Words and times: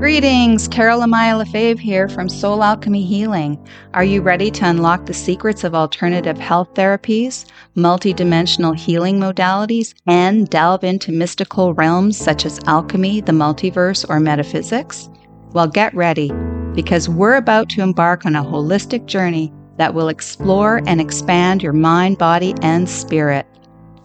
Greetings, 0.00 0.66
Carol 0.66 1.00
Amaya 1.00 1.36
Lefebvre 1.36 1.78
here 1.78 2.08
from 2.08 2.30
Soul 2.30 2.64
Alchemy 2.64 3.04
Healing. 3.04 3.62
Are 3.92 4.02
you 4.02 4.22
ready 4.22 4.50
to 4.52 4.66
unlock 4.66 5.04
the 5.04 5.12
secrets 5.12 5.62
of 5.62 5.74
alternative 5.74 6.38
health 6.38 6.72
therapies, 6.72 7.44
multidimensional 7.76 8.74
healing 8.74 9.20
modalities, 9.20 9.92
and 10.06 10.48
delve 10.48 10.84
into 10.84 11.12
mystical 11.12 11.74
realms 11.74 12.16
such 12.16 12.46
as 12.46 12.64
alchemy, 12.66 13.20
the 13.20 13.32
multiverse, 13.32 14.08
or 14.08 14.20
metaphysics? 14.20 15.10
Well, 15.52 15.66
get 15.66 15.94
ready 15.94 16.32
because 16.74 17.10
we're 17.10 17.36
about 17.36 17.68
to 17.68 17.82
embark 17.82 18.24
on 18.24 18.34
a 18.34 18.42
holistic 18.42 19.04
journey 19.04 19.52
that 19.76 19.92
will 19.92 20.08
explore 20.08 20.80
and 20.86 20.98
expand 20.98 21.62
your 21.62 21.74
mind, 21.74 22.16
body, 22.16 22.54
and 22.62 22.88
spirit. 22.88 23.46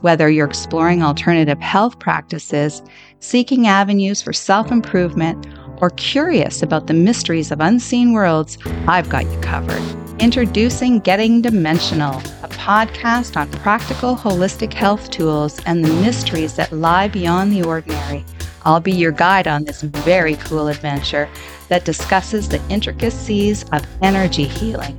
Whether 0.02 0.30
you're 0.30 0.46
exploring 0.46 1.02
alternative 1.02 1.60
health 1.62 2.00
practices, 2.00 2.84
seeking 3.22 3.66
avenues 3.66 4.22
for 4.22 4.34
self 4.34 4.72
improvement, 4.72 5.48
or 5.82 5.90
curious 5.92 6.62
about 6.62 6.88
the 6.88 6.94
mysteries 6.94 7.52
of 7.52 7.60
unseen 7.60 8.14
worlds, 8.14 8.58
I've 8.88 9.10
got 9.10 9.26
you 9.26 9.40
covered. 9.40 9.82
Introducing 10.20 11.00
Getting 11.00 11.42
Dimensional, 11.42 12.18
a 12.44 12.48
podcast 12.50 13.36
on 13.36 13.52
practical 13.52 14.16
holistic 14.16 14.74
health 14.74 15.12
tools 15.12 15.62
and 15.66 15.84
the 15.84 15.94
mysteries 16.02 16.56
that 16.56 16.72
lie 16.72 17.08
beyond 17.08 17.52
the 17.52 17.64
ordinary. 17.64 18.24
I'll 18.64 18.80
be 18.80 18.92
your 18.92 19.12
guide 19.12 19.48
on 19.48 19.66
this 19.66 19.82
very 19.82 20.36
cool 20.38 20.70
adventure 20.70 21.30
that 21.70 21.86
discusses 21.86 22.50
the 22.50 22.62
intricacies 22.70 23.64
of 23.72 23.86
energy 24.02 24.46
healing, 24.46 24.96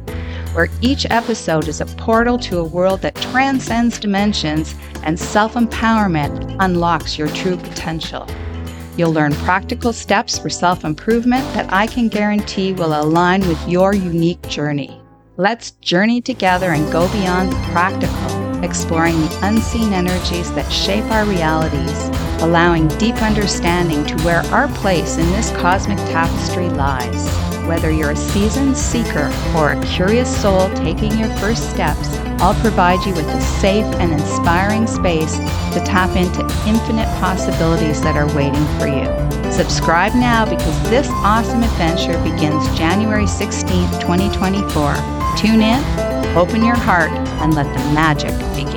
where 0.52 0.68
each 0.82 1.06
episode 1.10 1.66
is 1.66 1.80
a 1.80 1.86
portal 1.86 2.38
to 2.38 2.58
a 2.58 2.64
world 2.64 3.02
that 3.02 3.16
transcends 3.16 3.98
dimensions 3.98 4.74
and 5.02 5.18
self 5.18 5.54
empowerment 5.54 6.56
unlocks 6.60 7.18
your 7.18 7.28
true 7.28 7.56
potential. 7.56 8.26
You'll 8.96 9.12
learn 9.12 9.34
practical 9.34 9.92
steps 9.92 10.38
for 10.38 10.48
self 10.48 10.84
improvement 10.84 11.44
that 11.54 11.70
I 11.72 11.86
can 11.86 12.08
guarantee 12.08 12.72
will 12.72 12.98
align 12.98 13.46
with 13.46 13.68
your 13.68 13.94
unique 13.94 14.40
journey. 14.48 15.00
Let's 15.36 15.72
journey 15.72 16.22
together 16.22 16.72
and 16.72 16.90
go 16.90 17.06
beyond 17.12 17.52
the 17.52 17.56
practical, 17.72 18.64
exploring 18.64 19.20
the 19.20 19.38
unseen 19.42 19.92
energies 19.92 20.50
that 20.54 20.72
shape 20.72 21.04
our 21.10 21.26
realities, 21.26 22.08
allowing 22.42 22.88
deep 22.96 23.16
understanding 23.16 24.06
to 24.06 24.24
where 24.24 24.40
our 24.46 24.68
place 24.76 25.18
in 25.18 25.26
this 25.32 25.50
cosmic 25.56 25.98
tapestry 25.98 26.70
lies. 26.70 27.55
Whether 27.66 27.90
you're 27.90 28.12
a 28.12 28.16
seasoned 28.16 28.76
seeker 28.76 29.28
or 29.56 29.72
a 29.72 29.84
curious 29.84 30.30
soul 30.40 30.68
taking 30.76 31.18
your 31.18 31.28
first 31.38 31.68
steps, 31.70 32.16
I'll 32.38 32.54
provide 32.60 33.04
you 33.04 33.12
with 33.12 33.26
a 33.26 33.40
safe 33.40 33.84
and 33.96 34.12
inspiring 34.12 34.86
space 34.86 35.36
to 35.74 35.82
tap 35.84 36.10
into 36.10 36.42
infinite 36.64 37.08
possibilities 37.18 38.00
that 38.02 38.16
are 38.16 38.32
waiting 38.36 38.64
for 38.78 38.86
you. 38.86 39.06
Subscribe 39.50 40.14
now 40.14 40.44
because 40.44 40.90
this 40.90 41.08
awesome 41.10 41.64
adventure 41.64 42.22
begins 42.22 42.66
January 42.78 43.26
16th, 43.26 44.00
2024. 44.00 44.94
Tune 45.36 45.60
in, 45.60 46.36
open 46.36 46.64
your 46.64 46.76
heart, 46.76 47.10
and 47.40 47.54
let 47.54 47.66
the 47.76 47.84
magic 47.92 48.30
begin. 48.54 48.75